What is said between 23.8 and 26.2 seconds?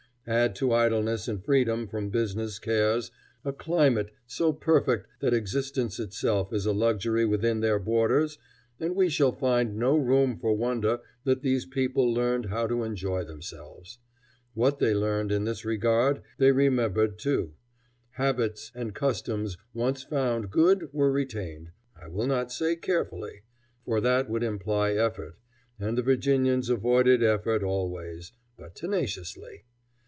for that would imply effort, and the